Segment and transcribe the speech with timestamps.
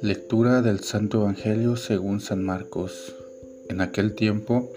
[0.00, 3.16] Lectura del Santo Evangelio según San Marcos.
[3.68, 4.70] En aquel tiempo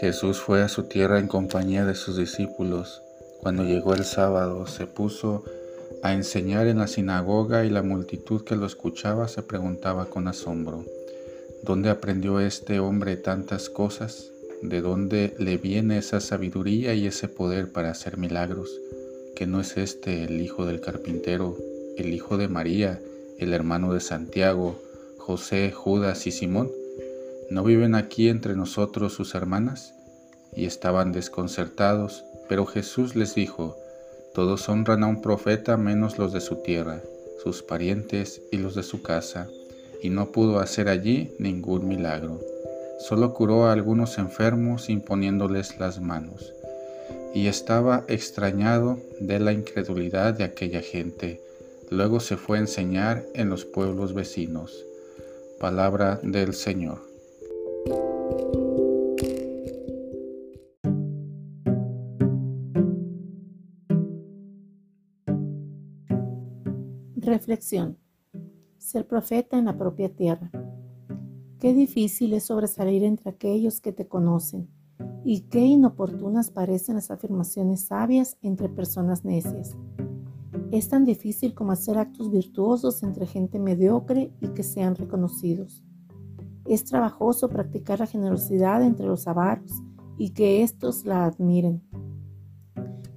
[0.00, 3.02] Jesús fue a su tierra en compañía de sus discípulos.
[3.42, 5.44] Cuando llegó el sábado se puso
[6.02, 10.86] a enseñar en la sinagoga y la multitud que lo escuchaba se preguntaba con asombro,
[11.62, 14.30] ¿dónde aprendió este hombre tantas cosas?
[14.62, 18.70] ¿De dónde le viene esa sabiduría y ese poder para hacer milagros?
[19.36, 21.58] ¿Que no es este el hijo del carpintero,
[21.98, 22.98] el hijo de María?
[23.38, 24.80] El hermano de Santiago,
[25.18, 26.70] José, Judas y Simón,
[27.50, 29.94] ¿no viven aquí entre nosotros sus hermanas?
[30.54, 33.76] Y estaban desconcertados, pero Jesús les dijo,
[34.34, 37.02] Todos honran a un profeta menos los de su tierra,
[37.42, 39.48] sus parientes y los de su casa,
[40.02, 42.40] y no pudo hacer allí ningún milagro.
[42.98, 46.52] Solo curó a algunos enfermos imponiéndoles las manos.
[47.34, 51.40] Y estaba extrañado de la incredulidad de aquella gente
[51.94, 54.84] Luego se fue a enseñar en los pueblos vecinos.
[55.60, 57.00] Palabra del Señor.
[67.14, 67.96] Reflexión.
[68.78, 70.50] Ser profeta en la propia tierra.
[71.60, 74.68] Qué difícil es sobresalir entre aquellos que te conocen
[75.24, 79.76] y qué inoportunas parecen las afirmaciones sabias entre personas necias.
[80.74, 85.84] Es tan difícil como hacer actos virtuosos entre gente mediocre y que sean reconocidos.
[86.66, 89.70] Es trabajoso practicar la generosidad entre los avaros
[90.18, 91.80] y que éstos la admiren.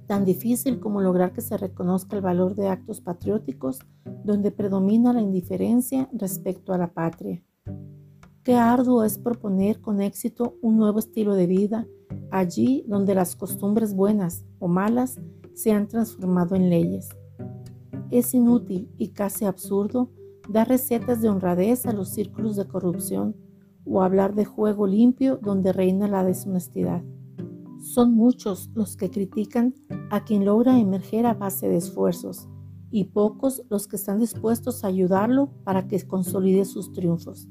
[0.06, 3.80] Tan difícil como lograr que se reconozca el valor de actos patrióticos
[4.22, 7.42] donde predomina la indiferencia respecto a la patria.
[8.44, 11.88] Qué arduo es proponer con éxito un nuevo estilo de vida
[12.30, 15.18] allí donde las costumbres buenas o malas
[15.54, 17.08] se han transformado en leyes.
[18.10, 20.10] Es inútil y casi absurdo
[20.48, 23.36] dar recetas de honradez a los círculos de corrupción
[23.84, 27.02] o hablar de juego limpio donde reina la deshonestidad.
[27.80, 29.74] Son muchos los que critican
[30.10, 32.48] a quien logra emerger a base de esfuerzos
[32.90, 37.48] y pocos los que están dispuestos a ayudarlo para que consolide sus triunfos.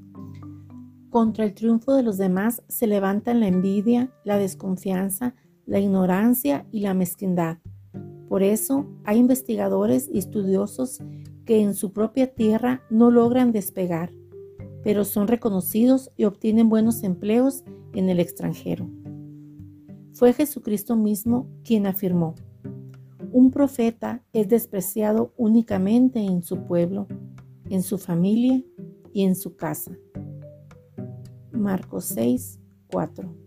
[1.09, 5.35] Contra el triunfo de los demás se levantan la envidia, la desconfianza,
[5.65, 7.59] la ignorancia y la mezquindad.
[8.27, 10.99] Por eso hay investigadores y estudiosos
[11.45, 14.11] que en su propia tierra no logran despegar,
[14.83, 18.89] pero son reconocidos y obtienen buenos empleos en el extranjero.
[20.13, 22.35] Fue Jesucristo mismo quien afirmó,
[23.31, 27.07] un profeta es despreciado únicamente en su pueblo,
[27.69, 28.63] en su familia
[29.13, 29.91] y en su casa.
[31.51, 33.46] Marcos 6, 4.